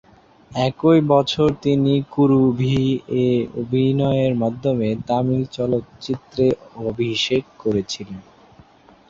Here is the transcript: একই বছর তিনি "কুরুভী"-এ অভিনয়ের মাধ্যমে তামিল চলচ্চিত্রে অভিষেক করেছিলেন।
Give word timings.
একই 0.51 0.99
বছর 1.09 1.47
তিনি 1.63 1.93
"কুরুভী"-এ 2.11 3.27
অভিনয়ের 3.61 4.33
মাধ্যমে 4.35 4.89
তামিল 5.07 5.43
চলচ্চিত্রে 5.55 6.45
অভিষেক 6.83 7.43
করেছিলেন। 7.59 8.19